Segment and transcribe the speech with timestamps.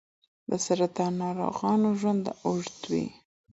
[0.49, 3.05] د سرطان ناروغانو ژوند اوږدوي.